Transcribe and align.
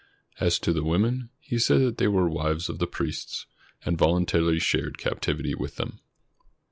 As 0.39 0.57
to 0.57 0.73
the 0.73 0.83
women, 0.83 1.29
he 1.39 1.59
said 1.59 1.81
that 1.81 1.97
they 1.99 2.07
were 2.07 2.27
"wives" 2.27 2.69
of 2.69 2.79
the 2.79 2.87
priests 2.87 3.45
and 3.85 3.99
voluntarily 3.99 4.57
shared 4.57 4.97
captivity 4.97 5.53
with 5.53 5.75
them. 5.75 5.99